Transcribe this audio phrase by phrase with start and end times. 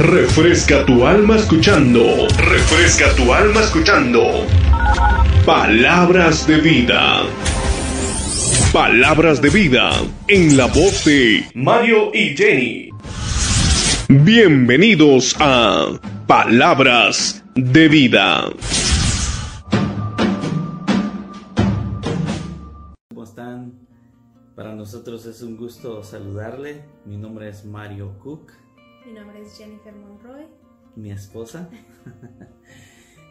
[0.00, 2.26] Refresca tu alma escuchando.
[2.38, 4.46] Refresca tu alma escuchando.
[5.44, 7.24] Palabras de vida.
[8.72, 9.90] Palabras de vida
[10.26, 12.88] en la voz de Mario y Jenny.
[14.08, 18.50] Bienvenidos a Palabras de vida.
[23.10, 23.74] ¿Cómo están?
[24.56, 26.86] Para nosotros es un gusto saludarle.
[27.04, 28.50] Mi nombre es Mario Cook.
[29.10, 30.46] Mi nombre es Jennifer Monroy.
[30.94, 31.68] Mi esposa.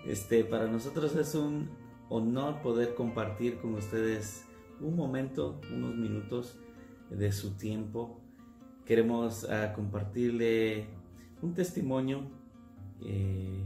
[0.06, 1.70] Este, para nosotros es un
[2.10, 4.46] honor poder compartir con ustedes
[4.82, 6.58] un momento, unos minutos
[7.10, 8.20] de su tiempo.
[8.86, 10.88] Queremos uh, compartirle
[11.42, 12.30] un testimonio.
[13.06, 13.64] Eh,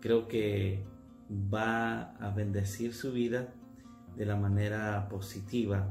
[0.00, 0.84] creo que
[1.30, 3.54] va a bendecir su vida
[4.16, 5.90] de la manera positiva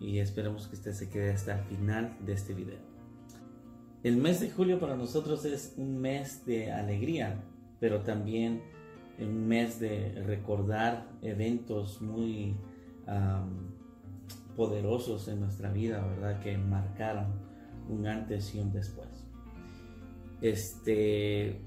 [0.00, 2.89] y esperemos que usted se quede hasta el final de este video.
[4.02, 7.44] El mes de julio para nosotros es un mes de alegría,
[7.80, 8.62] pero también
[9.18, 12.56] un mes de recordar eventos muy
[13.06, 16.40] um, poderosos en nuestra vida, ¿verdad?
[16.40, 17.26] Que marcaron
[17.90, 19.08] un antes y un después.
[20.40, 21.60] Este,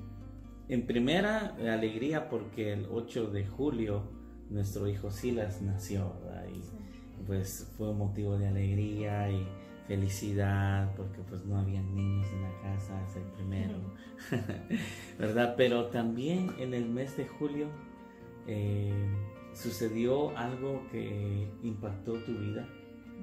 [0.69, 4.09] en primera, alegría porque el 8 de julio
[4.49, 6.45] nuestro hijo Silas nació, ¿verdad?
[6.51, 9.47] Y pues fue un motivo de alegría y
[9.87, 13.75] felicidad porque pues no había niños en la casa, es el primero,
[15.19, 15.55] ¿verdad?
[15.57, 17.67] Pero también en el mes de julio
[18.47, 18.93] eh,
[19.53, 22.67] sucedió algo que impactó tu vida,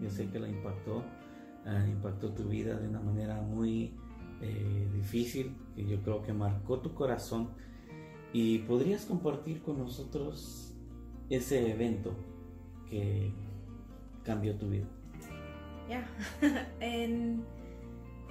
[0.02, 3.94] yo sé que lo impactó, uh, impactó tu vida de una manera muy
[4.40, 7.50] eh, difícil, que yo creo que marcó tu corazón.
[8.32, 10.74] Y podrías compartir con nosotros
[11.28, 12.14] ese evento
[12.88, 13.32] que
[14.22, 14.86] cambió tu vida.
[15.90, 16.06] Ya,
[16.78, 17.44] en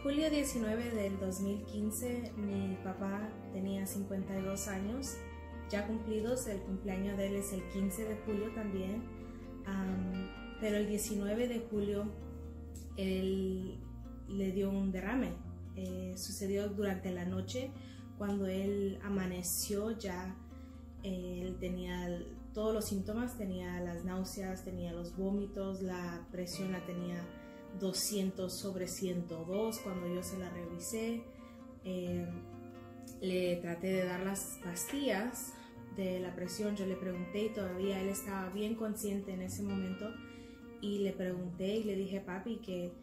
[0.02, 5.18] julio 19 del 2015 mi papá tenía 52 años
[5.70, 9.04] ya cumplidos, el cumpleaños de él es el 15 de julio también,
[9.68, 10.30] um,
[10.62, 12.06] pero el 19 de julio
[12.96, 13.78] él
[14.30, 15.34] le dio un derrame,
[15.76, 17.72] eh, sucedió durante la noche
[18.18, 20.34] cuando él amaneció ya,
[21.04, 26.86] eh, él tenía todos los síntomas, tenía las náuseas, tenía los vómitos, la presión la
[26.86, 27.22] tenía
[27.80, 31.24] 200 sobre 102 cuando yo se la revisé.
[31.84, 32.28] Eh,
[33.22, 35.54] le traté de dar las pastillas
[35.96, 40.14] de la presión, yo le pregunté y todavía él estaba bien consciente en ese momento
[40.82, 42.94] y le pregunté y le dije, papi, que,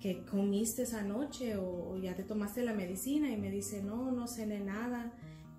[0.00, 4.26] que comiste esa noche o, ya te tomaste la medicina y me dice, no, no
[4.26, 5.12] cené nada,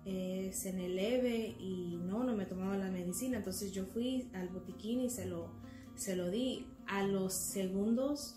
[0.04, 3.38] eh, cené leve y no, no me tomaba la medicina.
[3.38, 5.50] Entonces yo fui al botiquín y se lo,
[5.96, 6.66] se lo di.
[6.86, 8.36] A los segundos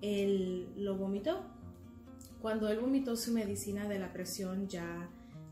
[0.00, 1.44] él lo vomitó.
[2.40, 5.08] Cuando él vomitó su medicina de la presión ya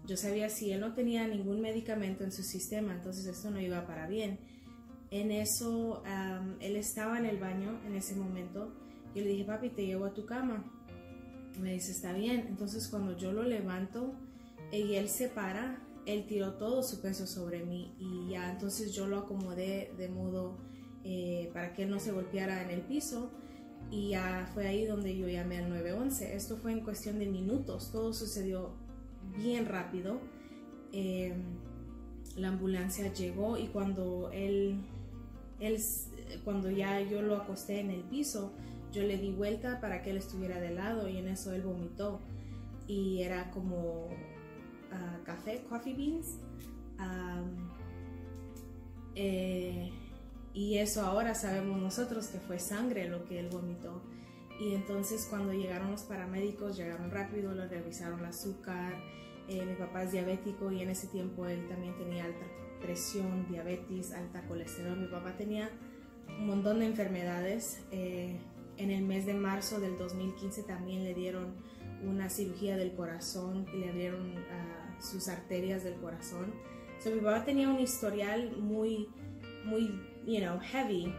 [0.07, 3.87] yo sabía si él no tenía ningún medicamento en su sistema, entonces esto no iba
[3.87, 4.39] para bien.
[5.11, 6.03] En eso,
[6.61, 8.73] él estaba en el baño en ese momento.
[9.15, 10.65] y le dije, papi, te llevo a tu cama.
[11.61, 12.47] Me dice, está bien.
[12.49, 14.15] Entonces, cuando yo lo levanto
[14.73, 17.95] y él se para, él tiró todo su peso sobre mí.
[17.99, 20.57] Y ya entonces yo lo acomodé de modo
[21.05, 23.31] eh, para que él no se golpeara en el piso.
[23.91, 26.35] Y ya fue ahí donde yo llamé al 911.
[26.35, 27.91] Esto fue en cuestión de minutos.
[27.93, 28.71] Todo sucedió
[29.37, 30.21] bien rápido.
[30.93, 31.35] Eh,
[32.37, 34.81] la ambulancia llegó y cuando él,
[35.61, 35.79] él,
[36.45, 38.53] cuando ya yo lo acosté en el piso,
[38.93, 42.21] yo le di vuelta para que él estuviera de lado y en eso él vomitó
[42.87, 46.39] y era como uh, café, coffee beans.
[49.15, 49.91] Eh,
[50.55, 54.03] y eso ahora sabemos nosotros que fue sangre lo que él vomitó.
[54.61, 58.95] Y entonces cuando llegaron los paramédicos, llegaron rápido, le revisaron el azúcar.
[59.49, 62.47] Eh, mi papá es diabético y en ese tiempo él también tenía alta
[62.81, 64.99] presión, diabetes, alta colesterol.
[64.99, 65.71] Mi papá tenía
[66.29, 67.81] un montón de enfermedades.
[67.91, 68.39] Eh,
[68.77, 71.55] en el mes de marzo del 2015 también le dieron
[72.03, 76.53] una cirugía del corazón y le abrieron uh, sus arterias del corazón.
[77.03, 79.09] So, mi papá tenía un historial muy,
[79.65, 81.13] muy, you know, heavy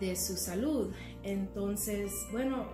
[0.00, 0.92] de su salud.
[1.22, 2.68] Entonces, bueno,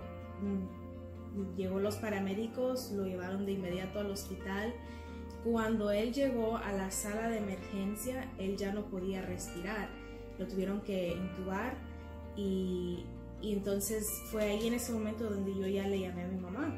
[1.57, 4.73] llegó los paramédicos, lo llevaron de inmediato al hospital.
[5.43, 9.89] Cuando él llegó a la sala de emergencia, él ya no podía respirar.
[10.37, 11.77] Lo tuvieron que intubar
[12.35, 13.05] y,
[13.41, 16.73] y entonces fue ahí en ese momento donde yo ya le llamé a mi mamá.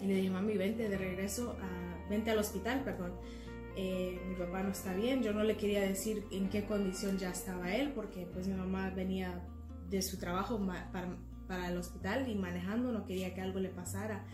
[0.00, 1.56] Y le dije, mami, vente de regreso,
[2.10, 3.12] vente al hospital, perdón.
[3.78, 7.30] Eh, mi papá no está bien, yo no le quería decir en qué condición ya
[7.30, 9.46] estaba él, porque pues mi mamá venía
[9.90, 10.58] de su trabajo
[11.46, 14.24] para, el hospital y manejando, no quería que algo le pasara.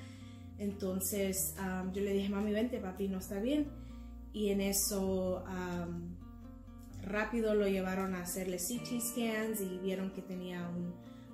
[0.59, 1.55] Entonces
[1.93, 3.67] yo le dije, mami, vente, papi no está bien.
[4.33, 5.45] Y en eso
[7.03, 10.71] rápido lo llevaron a hacerle CT scans y vieron que tenía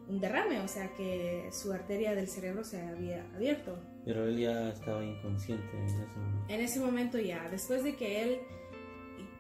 [0.09, 3.79] un derrame, o sea que su arteria del cerebro se había abierto.
[4.05, 6.45] Pero él ya estaba inconsciente en ese momento.
[6.49, 8.39] En ese momento ya, después de que él,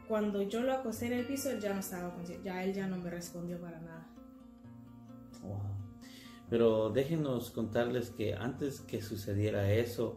[0.06, 2.86] cuando yo lo acosté en el piso, él ya no estaba consciente, ya él ya
[2.86, 4.06] no me respondió para nada.
[5.42, 5.60] Wow.
[6.50, 10.16] Pero déjenos contarles que antes que sucediera eso,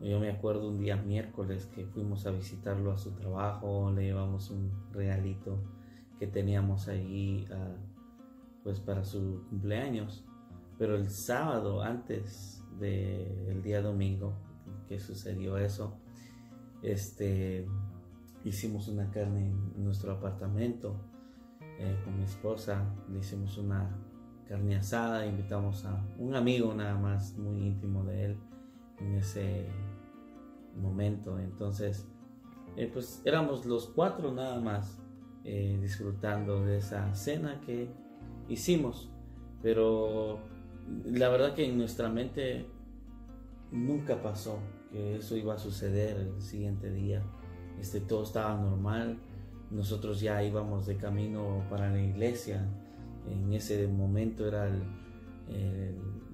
[0.00, 4.50] yo me acuerdo un día miércoles que fuimos a visitarlo a su trabajo, le llevamos
[4.50, 5.62] un regalito
[6.18, 10.24] que teníamos ahí uh, pues para su cumpleaños.
[10.78, 14.34] Pero el sábado antes del día domingo
[14.88, 15.98] que sucedió eso,
[16.82, 17.66] este,
[18.44, 19.46] hicimos una carne
[19.76, 20.96] en nuestro apartamento
[21.78, 23.90] eh, con mi esposa, le hicimos una
[24.48, 28.36] carne asada, invitamos a un amigo nada más muy íntimo de él
[28.98, 29.66] en ese
[30.76, 31.38] momento.
[31.38, 32.06] Entonces,
[32.76, 34.98] eh, pues éramos los cuatro nada más
[35.44, 37.90] eh, disfrutando de esa cena que
[38.48, 39.10] hicimos.
[39.62, 40.40] Pero
[41.04, 42.66] la verdad que en nuestra mente
[43.70, 44.58] nunca pasó
[44.90, 47.22] que eso iba a suceder el siguiente día.
[47.80, 49.18] Este, todo estaba normal.
[49.70, 52.68] Nosotros ya íbamos de camino para la iglesia.
[53.26, 54.70] En ese momento era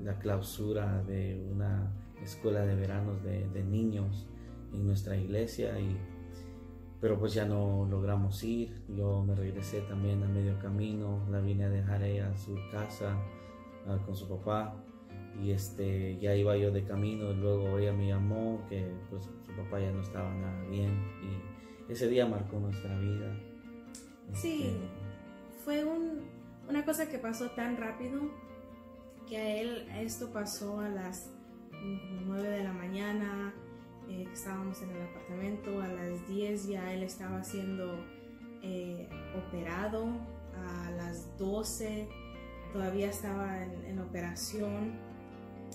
[0.03, 1.93] la clausura de una
[2.23, 4.27] escuela de veranos de, de, niños
[4.73, 5.97] en nuestra iglesia y
[7.01, 11.65] pero pues ya no logramos ir yo me regresé también a medio camino la vine
[11.65, 13.17] a dejar ella a su casa
[13.89, 14.75] uh, con su papá.
[15.43, 19.79] Y este ya iba yo de camino luego ella me llamó que pues su papá
[19.79, 20.91] ya no estaba nada bien.
[21.89, 23.37] Y ese día marcó nuestra vida.
[24.33, 24.79] Sí este,
[25.65, 26.23] fue un,
[26.69, 28.21] una cosa que pasó tan rápido
[29.29, 31.31] que a él esto pasó a las
[32.27, 33.55] 9 de la mañana
[34.09, 38.03] eh, estábamos en el apartamento, a las 10 ya él estaba siendo
[38.63, 39.07] eh,
[39.37, 40.07] operado,
[40.57, 42.09] a las 12
[42.73, 44.99] todavía estaba en, en, operación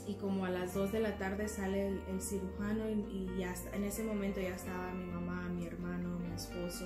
[0.08, 3.54] y como a las 2 de la tarde sale el, el cirujano y, y, ya
[3.74, 6.86] en ese momento ya estaba mi mamá, mi hermano, mi esposo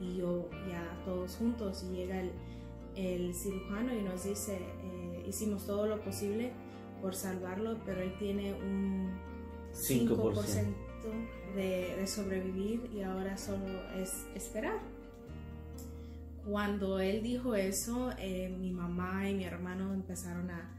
[0.00, 2.32] y yo ya todos juntos y llega el,
[2.96, 6.52] el cirujano y nos dice, eh, hicimos todo lo posible
[7.00, 9.12] por salvarlo, pero él tiene un
[9.72, 10.74] 5%,
[11.54, 14.78] de, de, sobrevivir y ahora solo es esperar.
[16.44, 20.70] Cuando él dijo eso, eh, mi mamá y mi hermano empezaron a,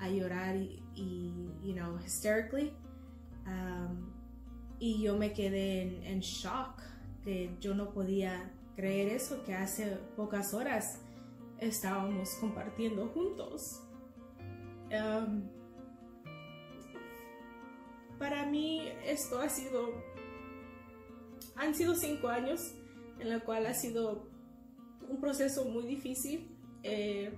[0.00, 2.72] a llorar y, you know, hysterically.
[3.46, 4.10] Um,
[4.78, 6.80] y yo me quedé en, en, shock,
[7.22, 11.00] que yo no podía creer eso, que hace pocas horas
[11.60, 13.80] estábamos compartiendo juntos.
[14.90, 15.48] Um,
[18.18, 19.90] para mí esto ha sido,
[21.56, 22.74] han sido cinco años
[23.20, 24.31] en la cual ha sido
[25.12, 26.48] un proceso muy difícil.
[26.82, 27.32] Eh,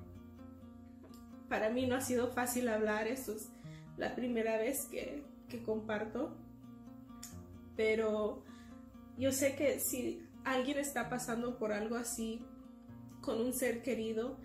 [1.48, 3.48] para mí no ha sido fácil hablar, esto es
[3.96, 6.34] la primera vez que, que comparto,
[7.76, 8.42] pero
[9.18, 12.40] yo sé que si alguien está pasando por algo así
[13.20, 14.38] con un ser querido,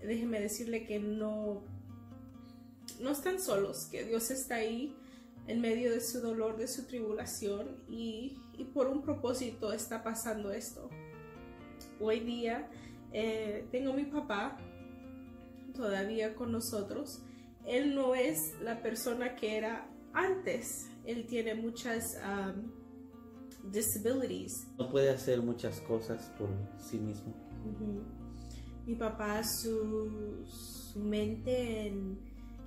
[0.00, 1.62] déjeme decirle que no,
[3.00, 4.94] no están solos, que Dios está ahí
[5.48, 10.52] en medio de su dolor, de su tribulación y, y por un propósito está pasando
[10.52, 10.90] esto.
[12.02, 12.68] Hoy día
[13.12, 14.58] eh, tengo mi papá
[15.74, 17.22] todavía con nosotros.
[17.66, 20.90] Él no es la persona que era antes.
[21.04, 24.66] Él tiene muchas um, disabilities.
[24.78, 27.32] No puede hacer muchas cosas por sí mismo.
[27.64, 28.86] Uh -huh.
[28.86, 32.18] Mi papá, su, su mente en,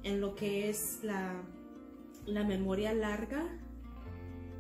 [0.03, 1.43] en lo que es la
[2.25, 3.47] la memoria larga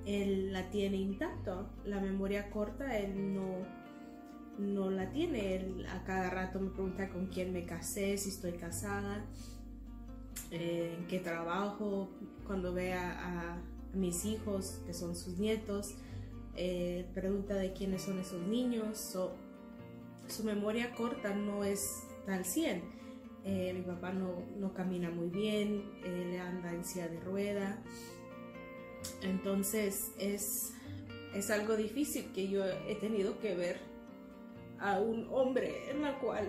[0.05, 3.65] él la tiene intacto, la memoria corta él no,
[4.57, 8.53] no la tiene, él a cada rato me pregunta con quién me casé, si estoy
[8.53, 9.25] casada,
[10.51, 12.09] eh, en qué trabajo,
[12.45, 13.61] cuando ve a,
[13.93, 15.95] mis hijos que son sus nietos,
[16.57, 19.33] eh, pregunta de quiénes son esos niños, so,
[20.27, 22.95] su memoria corta no es al 100
[23.47, 27.79] eh, mi papá no, no, camina muy bien, él anda en de rueda.
[29.21, 30.73] Entonces es,
[31.35, 33.79] es algo difícil que yo he tenido que ver
[34.85, 36.47] a un hombre en la cual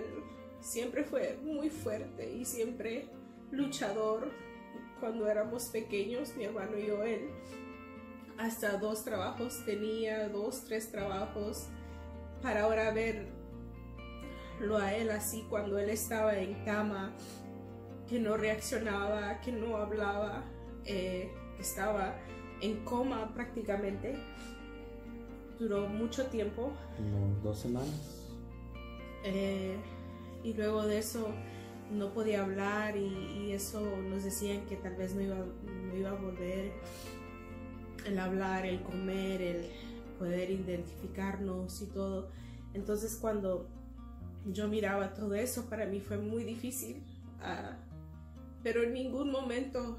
[0.61, 3.09] siempre fue muy fuerte y siempre
[3.51, 4.31] luchador
[5.01, 7.31] cuando éramos pequeños, mi hermano y yo, él.
[8.39, 11.69] Hasta dos trabajos tenía, dos, tres trabajos,
[12.43, 13.29] para ahora ver
[14.61, 17.15] lo a él así cuando él estaba en cama,
[18.09, 20.45] que no reaccionaba, que no hablaba.
[20.85, 22.15] Eh, que estaba
[22.61, 24.17] en coma prácticamente.
[25.59, 26.71] Duró mucho tiempo.
[26.97, 28.16] Como dos semanas.
[29.27, 29.77] Eh,
[30.45, 31.29] y luego de eso
[31.91, 36.15] no podía hablar y, eso nos decían que tal vez no iba, no iba a
[36.15, 36.73] volver
[38.05, 39.71] el hablar, el comer, el
[40.19, 42.29] poder identificarnos y todo.
[42.75, 43.69] Entonces cuando
[44.45, 47.03] yo miraba todo eso, para mí fue muy difícil.
[47.41, 47.79] Ah,
[48.63, 49.97] pero en ningún momento,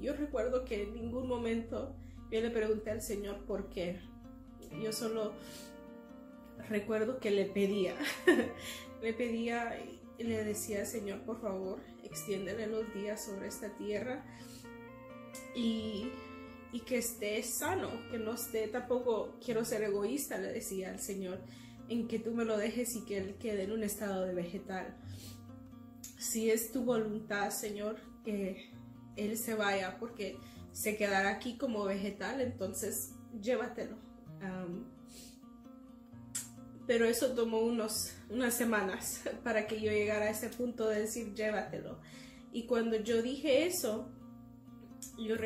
[0.00, 1.94] yo recuerdo que en ningún momento
[2.30, 4.00] yo le pregunté al Señor por qué.
[4.82, 5.32] Yo solo
[6.68, 7.94] recuerdo que le pedía,
[9.02, 9.78] le pedía
[10.18, 14.24] y le decía, Señor, por favor, extiéndele los días sobre esta tierra
[15.54, 16.10] y,
[16.72, 21.40] y que esté sano, que no esté tampoco, quiero ser egoísta, le decía al Señor,
[21.88, 24.96] en que tú me lo dejes y que él quede en un estado de vegetal.
[26.18, 28.70] Si es tu voluntad, Señor, que
[29.16, 30.36] él se vaya porque
[30.72, 33.96] se quedará aquí como vegetal, entonces llévatelo
[36.88, 41.34] pero eso tomó unos, unas semanas para que yo llegara a ese punto de decir
[41.34, 42.00] llévatelo.
[42.50, 44.08] Y cuando yo dije eso,
[45.18, 45.36] yo,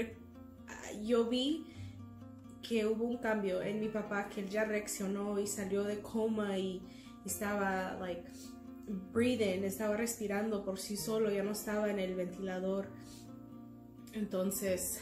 [1.03, 1.67] yo vi
[2.63, 6.57] que hubo un cambio en mi papá, que él ya reaccionó y salió de coma
[6.59, 6.81] y,
[7.25, 8.25] estaba like
[9.13, 12.87] breathing, estaba respirando por sí solo, ya no estaba en el ventilador.
[14.13, 15.01] Entonces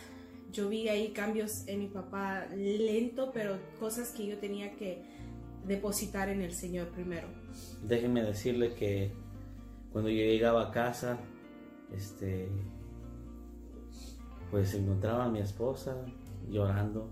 [0.53, 5.03] yo vi ahí cambios en mi papá lento, pero cosas que yo tenía que
[5.71, 7.29] depositar en el Señor primero.
[7.87, 9.13] Déjenme decirle que
[9.93, 11.17] cuando yo llegaba a casa,
[11.95, 12.49] este,
[14.51, 15.97] pues encontraba a mi esposa
[16.49, 17.09] llorando.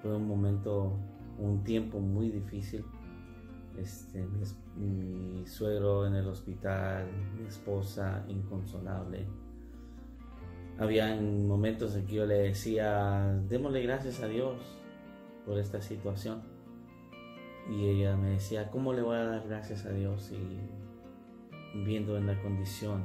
[0.00, 0.96] Fue un momento,
[1.38, 2.84] un tiempo muy difícil.
[3.76, 4.24] Este,
[4.76, 9.26] mi, suegro en el hospital, mi esposa inconsolable.
[10.78, 14.60] Había momentos en que yo le decía, démosle gracias a Dios
[15.44, 16.53] por esta situación
[17.70, 22.26] y ella me decía, ¿cómo le voy a dar gracias a Dios y viendo en
[22.26, 23.04] la condición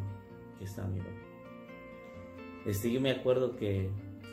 [0.58, 1.12] que está mi papá?
[2.66, 3.90] Este, yo me acuerdo que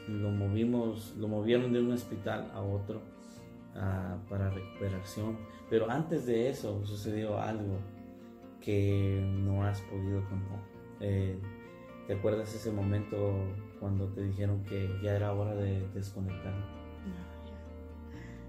[0.08, 3.00] lo movimos, lo movieron de un hospital a otro
[3.74, 5.38] ah, para recuperación,
[5.70, 7.78] pero antes de eso sucedió algo
[8.60, 10.60] que no has podido contar.
[11.00, 11.38] Eh,
[12.06, 13.34] ¿Te acuerdas ese momento
[13.80, 16.54] cuando te dijeron que ya era hora de desconectar?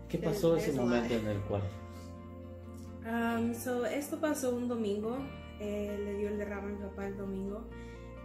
[0.10, 1.68] ¿Qué pasó ese momento en el cuarto?
[3.06, 3.52] Um,
[3.86, 5.18] esto pasó un domingo,
[5.60, 7.64] eh, le dio el derrame a mi papá el domingo,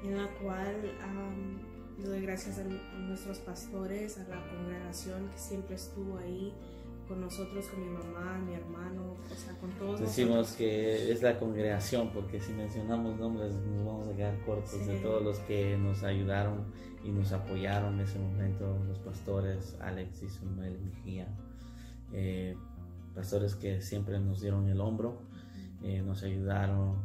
[0.02, 5.76] en la cual um, le doy gracias a, nuestros pastores, a la congregación que siempre
[5.76, 6.52] estuvo ahí
[7.06, 11.38] con nosotros, con mi mamá, mi hermano, o sea, con todos Decimos que es la
[11.38, 16.02] congregación, porque si mencionamos nombres nos vamos a quedar cortos de todos los que nos
[16.02, 16.64] ayudaron
[17.04, 21.28] y nos apoyaron en ese momento, los pastores, Alex y Samuel Mejía.
[22.12, 22.57] Eh,
[23.14, 25.23] pastores que siempre nos dieron el hombro,
[25.83, 26.97] eh, nos ayudaron,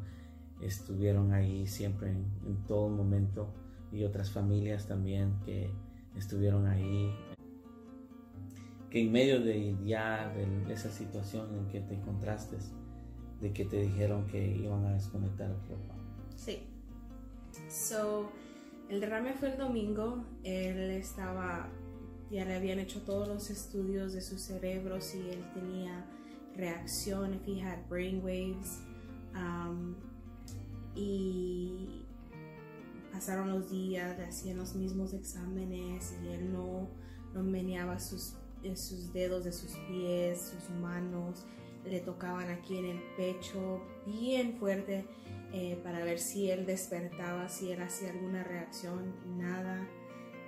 [0.62, 3.54] estuvieron ahí siempre en, todo momento
[3.92, 5.70] y otras familias también que
[6.16, 7.14] estuvieron ahí
[8.90, 12.58] que en medio de ya de esa situación en que te encontraste
[13.42, 15.96] de que te dijeron que iban a desconectar el papá
[16.36, 16.64] sí.
[17.70, 18.30] So
[18.90, 21.70] el derrame fue el domingo él estaba
[22.30, 26.06] ya le habían hecho todos los estudios de su cerebro si él tenía
[26.56, 28.80] reacción, if he had brainwaves.
[29.34, 29.96] Um,
[30.96, 32.06] y
[33.12, 36.90] pasaron los días, le hacían los mismos exámenes y él no,
[37.34, 41.46] no meneaba sus, eh, sus dedos de sus pies, sus manos,
[41.86, 45.06] le tocaban aquí en el pecho bien fuerte
[45.54, 49.88] eh, para ver si él despertaba, si él hacía alguna reacción, nada.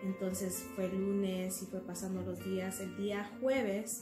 [0.03, 2.79] Entonces fue lunes y fue pasando los días.
[2.79, 4.01] El día jueves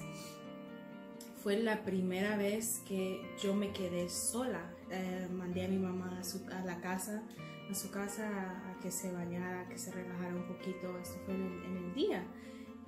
[1.42, 4.70] fue la primera vez que yo me quedé sola.
[4.92, 7.24] Eh, mandé a mi mamá a, la casa,
[7.70, 8.30] a su casa
[8.70, 10.98] a, que se bañara, que se relajara un poquito.
[11.00, 12.26] Esto fue en el, día.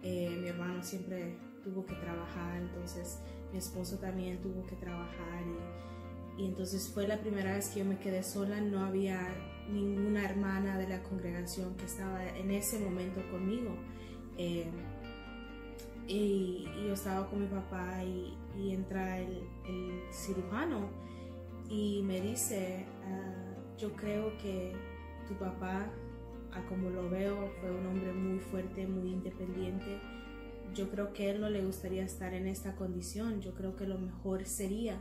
[0.03, 3.19] Eh, mi hermano siempre tuvo que trabajar, entonces
[3.51, 5.43] mi esposo también tuvo que trabajar
[6.37, 8.61] y, y entonces fue la primera vez que yo me quedé sola.
[8.61, 9.27] No había
[9.71, 13.75] ninguna hermana de la congregación que estaba en ese momento conmigo.
[14.37, 14.69] Eh,
[16.07, 18.35] y, yo estaba con mi papá y,
[18.71, 19.43] entra el,
[20.11, 20.89] cirujano
[21.69, 24.73] y me dice, ah, yo creo que
[25.27, 25.87] tu papá,
[26.51, 29.99] a como lo veo, fue un hombre muy fuerte, muy independiente.
[30.73, 33.39] Yo creo que él no le gustaría estar en esta condición.
[33.41, 34.99] Yo creo que lo mejor sería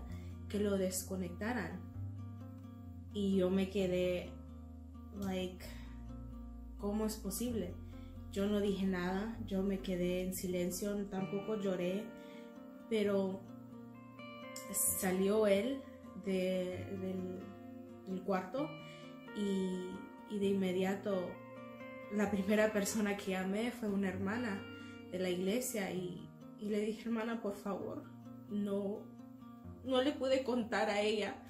[0.49, 1.81] que lo desconectaran.
[3.15, 4.31] Y yo me quedé
[5.17, 5.65] like,
[6.79, 7.75] ¿cómo es posible?
[8.33, 12.05] yo no dije nada, yo me quedé en silencio, tampoco lloré,
[12.89, 13.41] pero
[14.73, 15.81] salió él
[16.25, 17.43] del,
[18.25, 18.69] cuarto
[19.37, 21.31] y, de inmediato
[22.13, 24.63] la primera persona que llamé fue una hermana
[25.11, 28.05] de la iglesia y, y le dije, hermana, por favor,
[28.51, 29.01] no,
[29.85, 31.43] no le pude contar a ella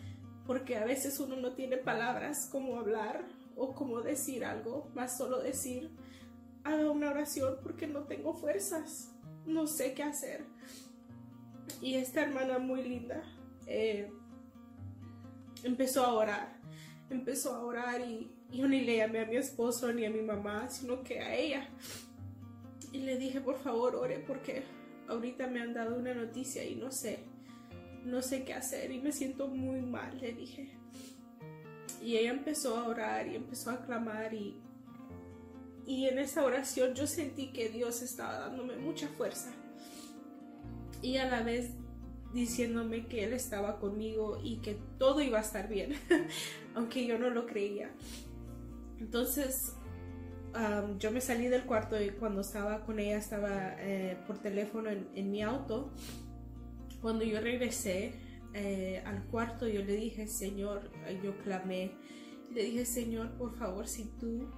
[0.47, 3.27] porque a veces uno no tiene palabras como hablar
[3.59, 5.91] o como decir algo, más solo decir,
[6.65, 9.13] haga una oración porque no tengo fuerzas,
[9.47, 10.45] no sé qué hacer.
[11.83, 13.23] Y esta hermana muy linda
[13.67, 14.11] eh,
[15.65, 16.57] empezó a orar,
[17.11, 20.69] empezó a orar y yo ni le llamé a mi esposo ni a mi mamá,
[20.71, 21.69] sino que a ella.
[22.93, 24.63] Y le dije, por favor, ore porque
[25.09, 27.19] ahorita me han dado una noticia y no sé,
[28.05, 30.78] no sé qué hacer y me siento muy mal, le dije.
[32.09, 34.57] Y ella empezó a orar y empezó a clamar y,
[35.87, 39.51] y en esa oración yo sentí que Dios estaba dándome mucha fuerza
[41.03, 41.73] y a la vez
[42.33, 45.97] diciéndome que Él estaba conmigo y que todo iba a estar bien,
[46.75, 47.91] aunque yo no lo creía.
[48.99, 49.75] Entonces
[50.99, 55.31] yo me salí del cuarto y cuando estaba con ella estaba eh, por teléfono en,
[55.31, 55.93] mi auto.
[57.03, 58.15] Cuando yo regresé
[58.55, 60.91] eh, al cuarto yo le dije, Señor,
[61.23, 61.93] yo clamé,
[62.53, 64.49] le dije, Señor, por favor, si tú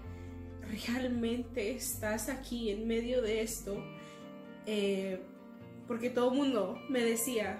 [0.87, 3.83] realmente estás aquí en medio de esto,
[4.67, 5.21] eh,
[5.87, 7.59] porque todo el mundo me decía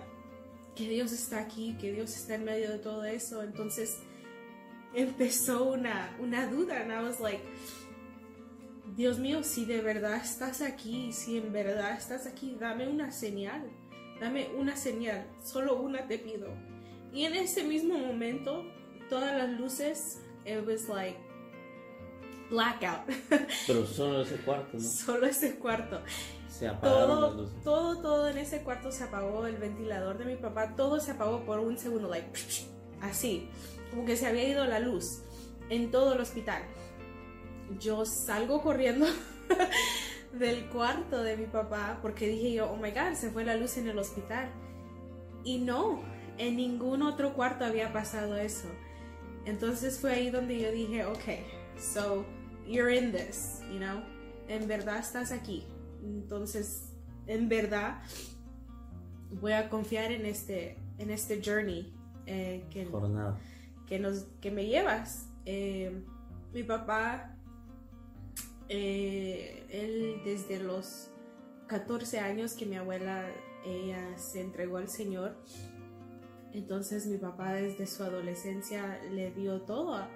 [0.77, 3.99] que Dios está aquí, que Dios está en medio de todo eso, entonces
[4.95, 7.43] empezó una, una duda, and I was like,
[8.97, 13.71] Dios mío, si de verdad estás aquí, si en verdad estás aquí, dame una señal,
[14.21, 16.49] dame una señal, solo una te pido.
[17.13, 18.65] Y en ese mismo momento,
[19.09, 21.19] todas las luces, it was like
[22.51, 23.07] blackout.
[23.67, 24.81] Pero solo ese cuarto, ¿no?
[24.81, 26.01] Solo ese cuarto.
[26.49, 30.77] Se apagaron todo, todo, todo en ese cuarto se apagó, el ventilador de mi papá,
[30.77, 32.31] todo se apagó por un segundo, like,
[33.01, 33.49] así,
[33.91, 35.23] como que se había ido la luz
[35.71, 36.63] en todo el hospital
[37.79, 39.07] yo salgo corriendo
[40.33, 43.77] del cuarto de mi papá porque dije yo, oh my god, se fue la luz
[43.77, 44.49] en el hospital.
[45.45, 46.03] Y no,
[46.39, 48.69] en ningún otro cuarto había pasado eso.
[49.45, 52.25] Entonces fue ahí donde yo dije, ok, so
[52.67, 54.03] you're in this, you know,
[54.49, 55.65] en verdad estás aquí.
[56.03, 56.93] Entonces,
[57.27, 58.03] en verdad,
[59.41, 61.93] voy a confiar en este, en este journey
[62.27, 62.89] eh, que,
[63.87, 65.27] que, nos, que me llevas.
[65.47, 66.03] Eh,
[66.53, 67.37] mi papá
[68.73, 71.11] eh, él desde los
[71.67, 73.29] 14 años que mi abuela
[73.67, 75.37] ella se entregó al Señor,
[76.53, 80.09] entonces mi papá desde su adolescencia le dio todo a,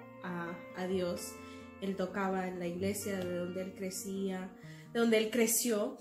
[0.77, 1.33] a, Dios.
[1.81, 4.49] Él tocaba en la iglesia de donde él crecía,
[4.93, 5.97] de donde él creció.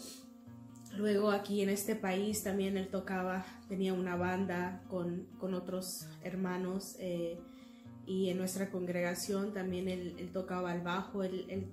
[0.97, 6.95] Luego aquí en este país también él tocaba, tenía una banda con, con otros hermanos
[7.01, 7.37] eh,
[8.07, 11.67] y en nuestra congregación también él, él tocaba el bajo, él, él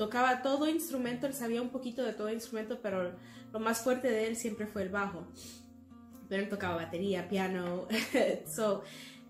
[0.00, 3.12] tocaba todo instrumento, él sabía un poquito de todo instrumento, pero
[3.52, 5.26] lo más fuerte de él siempre fue el bajo.
[6.26, 7.86] Pero él tocaba batería, piano,
[8.46, 8.82] so,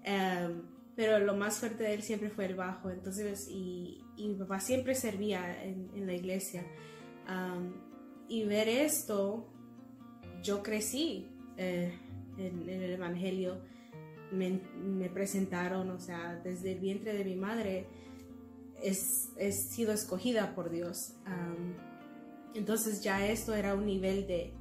[0.06, 0.62] um,
[0.94, 2.88] pero lo más fuerte de él siempre fue el bajo.
[2.88, 6.64] Entonces, y, mi papá siempre servía en, la iglesia.
[7.28, 7.72] Um,
[8.28, 9.48] y ver esto,
[10.40, 11.92] yo crecí eh,
[12.38, 13.58] en, el Evangelio.
[14.30, 17.88] Me, me presentaron, o sea, desde el vientre de mi madre
[18.82, 21.14] es, he sido escogida por Dios.
[22.54, 24.52] entonces ya esto era un nivel de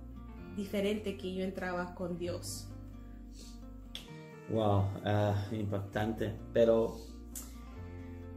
[0.55, 2.67] diferente que yo entraba con Dios.
[4.49, 6.33] Wow, ah, impactante.
[6.53, 6.97] Pero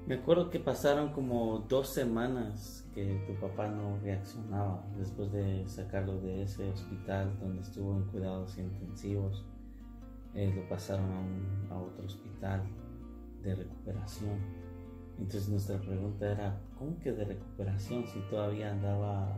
[0.07, 6.21] me acuerdo que pasaron como dos semanas que tu papá no reaccionaba después de sacarlo
[6.21, 9.47] de ese hospital donde estuvo en cuidados intensivos.
[10.35, 11.11] Eh, lo pasaron
[11.71, 12.63] a, a otro hospital
[13.43, 14.39] de recuperación.
[15.19, 19.37] Entonces nuestra pregunta era, ¿cómo que de recuperación si todavía andaba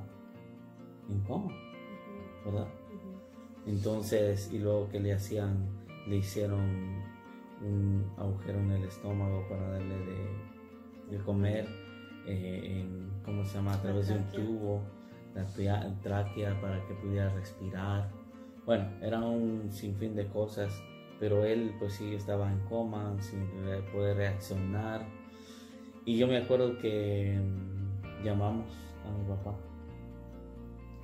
[1.09, 1.53] en coma?
[2.45, 2.69] ¿Verdad?
[3.67, 5.67] Entonces, y luego que le hacían,
[6.07, 7.03] le hicieron
[7.63, 9.97] un agujero en el estómago para darle
[11.11, 11.67] de, comer,
[12.27, 13.75] eh, en, ¿cómo se llama?
[13.75, 14.83] A través de un tubo,
[15.35, 15.45] la
[16.03, 18.11] tráquea para que pudiera respirar.
[18.67, 20.73] Bueno, era un sinfín de cosas,
[21.19, 23.47] pero él pues sí estaba en coma, sin
[23.93, 25.07] poder reaccionar
[26.05, 28.67] y yo me acuerdo que mm, llamamos
[29.05, 29.55] a mi papá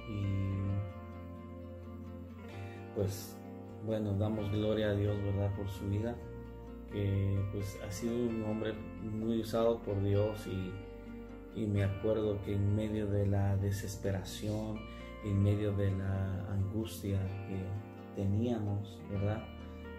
[0.08, 0.54] y
[2.94, 3.36] pues
[3.86, 5.54] bueno, damos gloria a Dios, ¿verdad?
[5.56, 6.14] Por su vida,
[6.92, 10.70] que pues ha sido un hombre muy usado por Dios y
[11.54, 14.78] y me acuerdo que en medio de la desesperación,
[15.24, 19.44] en medio de la angustia que teníamos, ¿verdad?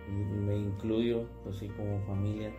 [0.08, 2.52] Me incluyo, pues sí, como familia,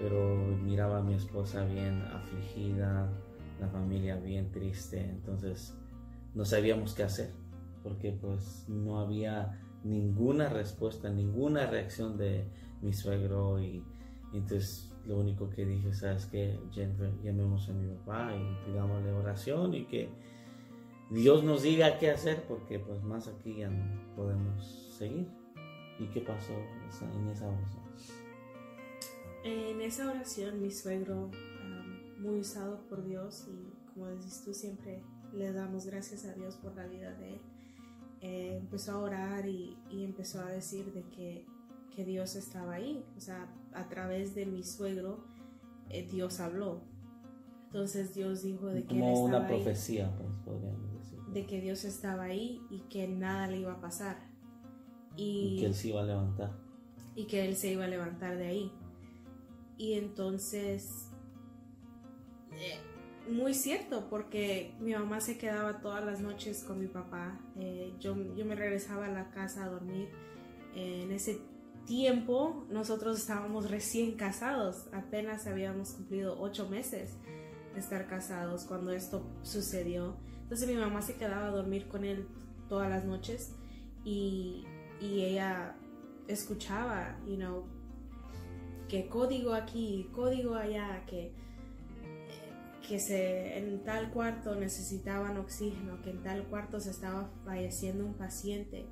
[0.00, 3.08] pero miraba a mi esposa bien afligida,
[3.60, 5.74] la familia bien triste, entonces
[6.34, 7.30] no sabíamos qué hacer,
[7.82, 12.44] porque pues no había ninguna respuesta, ninguna reacción de
[12.82, 13.82] mi suegro y,
[14.32, 16.58] entonces lo único que dije, sabes que
[17.22, 20.10] llamemos a mi papá y pidámosle oración y que
[21.10, 25.28] Dios nos diga qué hacer, porque pues más aquí ya no podemos seguir.
[26.00, 28.25] ¿Y qué pasó en esa oración?
[29.46, 31.30] En esa oración mi suegro,
[32.18, 36.74] muy usado por Dios y como dices tú siempre le damos gracias a Dios por
[36.74, 37.40] la vida de él,
[38.22, 41.46] eh, empezó a orar y, empezó a decir de que,
[41.94, 45.24] que, Dios estaba ahí, o sea, a través de mi suegro
[45.90, 46.80] eh, Dios habló.
[47.66, 51.20] Entonces Dios dijo de que Como él estaba una profecía, pues podríamos decir.
[51.32, 54.16] De que Dios estaba ahí y que nada le iba a pasar.
[55.14, 56.50] Y, que él se iba a levantar.
[57.14, 58.72] Y que él se iba a levantar de ahí.
[59.78, 61.10] Y entonces,
[62.52, 62.78] eh,
[63.30, 67.40] muy cierto, porque mi mamá se quedaba todas las noches con mi papá.
[67.56, 70.08] Eh, yo, yo, me regresaba a la casa a dormir.
[70.74, 71.40] en ese
[71.86, 77.14] tiempo nosotros estábamos recién casados, apenas habíamos cumplido ocho meses
[77.72, 80.16] de estar casados cuando esto sucedió.
[80.42, 82.28] Entonces mi mamá se quedaba a dormir con él
[82.68, 83.52] todas las noches
[84.04, 84.64] y,
[85.00, 85.76] y ella
[86.28, 87.64] escuchaba, you know,
[88.88, 91.32] que código aquí, código allá, que,
[92.88, 98.14] que se, en tal cuarto necesitaban oxígeno, que en tal cuarto se estaba falleciendo un
[98.14, 98.86] paciente.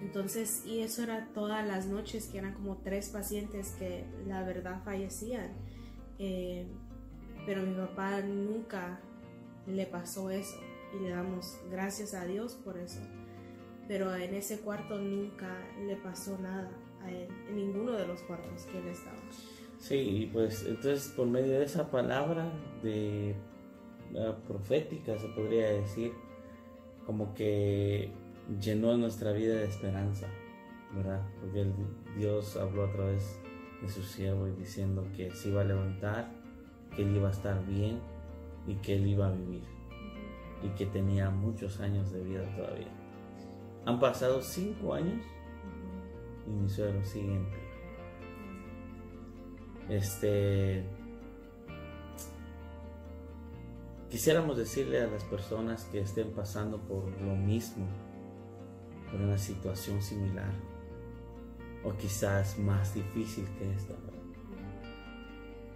[0.00, 4.82] Entonces, y eso era todas las noches, que eran como tres pacientes que la verdad
[4.84, 5.52] fallecían.
[6.18, 6.66] Eh,
[7.46, 9.00] pero mi papá nunca
[9.66, 10.58] le pasó eso
[10.94, 13.00] y le damos gracias a Dios por eso.
[13.88, 16.70] Pero en ese cuarto nunca le pasó nada
[17.06, 19.18] en ninguno de los cuartos que él estaba.
[19.78, 23.34] Sí, pues entonces por medio de esa palabra de
[24.46, 26.12] profética se podría decir,
[27.06, 28.12] como que
[28.60, 30.28] llenó nuestra vida de esperanza,
[30.94, 31.22] ¿verdad?
[31.40, 31.66] Porque
[32.18, 33.40] Dios habló a través
[33.80, 36.30] de su siervo y diciendo que se iba a levantar,
[36.94, 38.00] que él iba a estar bien
[38.66, 39.64] y que él iba a vivir
[40.62, 42.92] y que tenía muchos años de vida todavía.
[43.84, 45.20] Han pasado cinco años
[46.46, 46.66] y mi
[47.34, 47.62] en pie.
[49.88, 50.84] Este.
[54.10, 57.86] Quisiéramos decirle a las personas que estén pasando por lo mismo,
[59.10, 60.52] por una situación similar,
[61.82, 63.94] o quizás más difícil que esta,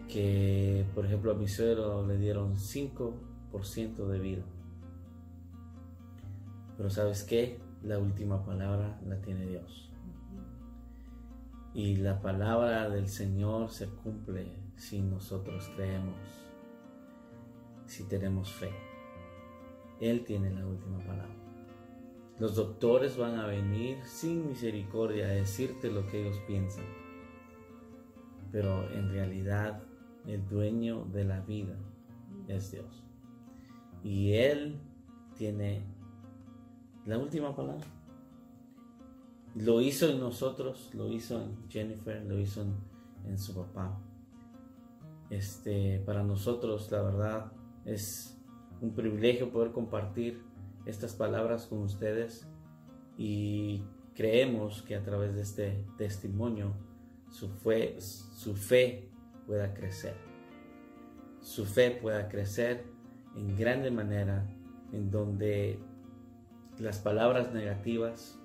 [0.06, 4.44] que por ejemplo a mi suegro le dieron 5% de vida.
[6.76, 7.58] Pero sabes qué?
[7.82, 9.85] La última palabra la tiene Dios.
[11.76, 16.16] Y la palabra del Señor se cumple si nosotros creemos,
[17.84, 18.70] si tenemos fe.
[20.00, 21.36] Él tiene la última palabra.
[22.38, 26.86] Los doctores van a venir sin misericordia a decirte lo que ellos piensan.
[28.50, 29.82] Pero en realidad
[30.24, 31.76] el dueño de la vida
[32.48, 33.04] es Dios.
[34.02, 34.80] Y Él
[35.36, 35.84] tiene
[37.04, 37.84] la última palabra.
[39.56, 42.62] Lo hizo en nosotros, lo hizo en Jennifer, lo hizo
[43.24, 43.98] en, su papá.
[45.30, 47.52] Este, para nosotros, la verdad,
[47.86, 48.38] es
[48.82, 50.42] un privilegio poder compartir
[50.84, 52.46] estas palabras con ustedes
[53.16, 53.82] y
[54.14, 56.74] creemos que a través de este testimonio
[57.30, 59.08] su fe, su fe
[59.46, 60.16] pueda crecer.
[61.40, 62.84] Su fe pueda crecer
[63.34, 64.46] en grande manera
[64.92, 65.78] en donde
[66.78, 68.38] las palabras negativas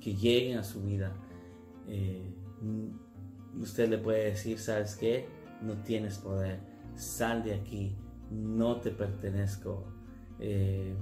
[0.00, 1.12] que lleguen a su vida,
[1.86, 2.22] eh,
[3.58, 5.28] usted le puede decir, ¿sabes qué?
[5.62, 6.60] No tienes poder,
[6.94, 7.96] sal de aquí,
[8.30, 9.84] no te pertenezco.
[10.40, 10.94] Eh,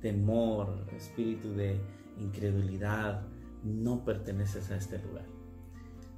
[0.00, 1.78] temor, espíritu de
[2.18, 3.22] incredulidad,
[3.62, 5.26] no perteneces a este lugar.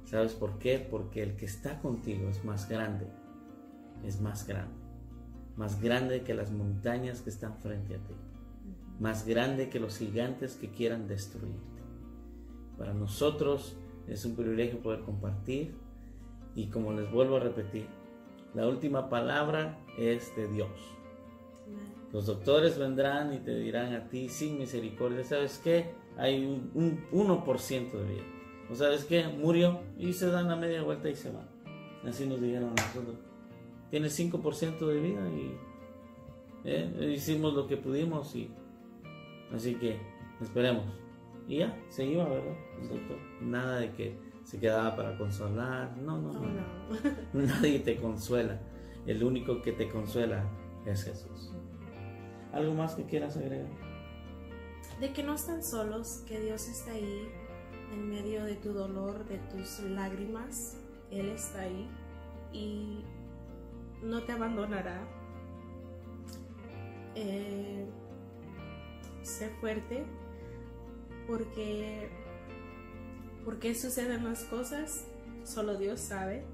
[0.05, 0.79] ¿Sabes por qué?
[0.79, 3.07] Porque el que está contigo es más grande,
[4.03, 4.75] es más grande,
[5.55, 8.15] más grande que las montañas que están frente a ti,
[8.99, 11.72] más grande que los gigantes que quieran destruirte.
[12.77, 15.75] Para nosotros es un privilegio poder compartir
[16.55, 17.87] y como les vuelvo a repetir,
[18.53, 20.69] la última palabra es de Dios.
[22.11, 25.95] Los doctores vendrán y te dirán a ti sin misericordia, ¿sabes qué?
[26.17, 28.23] Hay un, 1% de vida.
[28.69, 29.27] ¿O sabes qué?
[29.27, 31.49] Murió y se dan la media vuelta y se van.
[32.05, 33.15] Así nos dijeron a nosotros.
[33.89, 35.57] Tienes 5% de vida y
[36.65, 38.49] eh, hicimos lo que pudimos y
[39.51, 39.99] así que
[40.39, 41.02] esperemos.
[41.47, 42.55] Y ya, se iba, ¿verdad?
[42.81, 43.17] El doctor.
[43.41, 45.95] Nada de que se quedaba para consolar.
[45.97, 46.39] No, no, no.
[46.39, 47.41] Oh, no.
[47.45, 48.59] Nadie te consuela.
[49.05, 50.45] El único que te consuela
[50.85, 51.53] es Jesús.
[52.53, 53.67] ¿Algo más que quieras agregar?
[54.99, 57.27] De que no están solos, que Dios está ahí
[57.91, 60.77] en medio de tu dolor, de tus lágrimas.
[61.11, 61.89] Él está ahí
[62.53, 63.03] y
[64.01, 65.05] no te abandonará.
[67.15, 67.85] Eh,
[69.21, 70.05] sé fuerte
[71.27, 72.09] porque
[73.45, 75.05] por qué suceden las cosas
[75.43, 76.45] solo Dios sabe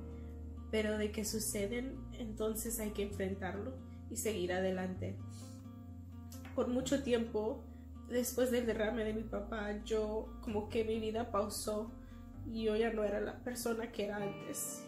[0.71, 3.73] pero de que suceden entonces hay que enfrentarlo
[4.09, 5.17] y seguir adelante
[6.55, 7.63] por mucho tiempo
[8.09, 11.91] después del derrame de mi papá yo como que mi vida pausó
[12.45, 14.83] y yo ya no era la persona que era antes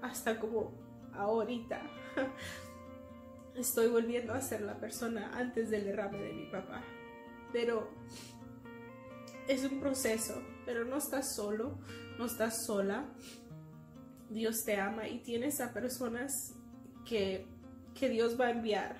[0.00, 0.72] hasta como
[1.14, 1.82] ahorita
[3.56, 6.82] estoy volviendo a ser la persona antes del derrame de mi papá.
[7.52, 7.90] Pero
[9.48, 11.78] es un proceso, pero no estás solo,
[12.18, 13.12] no estás sola.
[14.30, 16.54] Dios te ama y tienes a personas
[17.04, 17.46] que,
[17.94, 18.96] que Dios va a enviar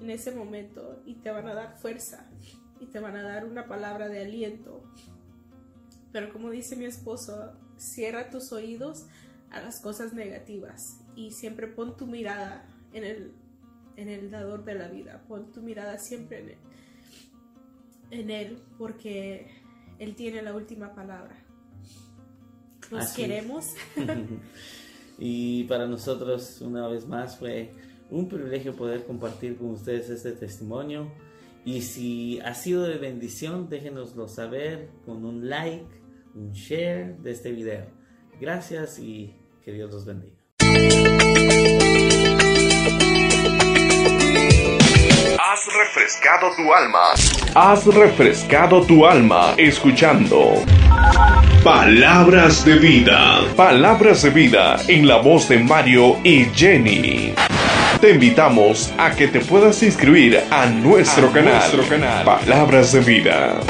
[0.00, 2.28] en ese momento y te van a dar fuerza
[2.80, 4.82] y te van a dar una palabra de aliento.
[6.10, 9.06] Pero como dice mi esposo, cierra tus oídos
[9.50, 13.34] a las cosas negativas y siempre pon tu mirada en el,
[13.96, 16.58] en el dador de la vida, pon tu mirada siempre en él,
[18.10, 19.46] en él porque
[19.98, 21.36] él tiene la última palabra.
[22.90, 23.66] Los Así queremos.
[25.18, 27.72] y para nosotros, una vez más, fue
[28.10, 31.10] un privilegio poder compartir con ustedes este testimonio.
[31.64, 35.86] Y si ha sido de bendición, déjenoslo saber con un like,
[36.34, 37.86] un share de este video.
[38.40, 40.41] Gracias y que Dios los bendiga.
[45.72, 47.14] Refrescado tu alma.
[47.54, 50.62] Has refrescado tu alma escuchando
[51.64, 53.40] Palabras de vida.
[53.56, 57.34] Palabras de vida en la voz de Mario y Jenny.
[58.00, 63.60] Te invitamos a que te puedas inscribir a nuestro, canal, nuestro canal Palabras de vida.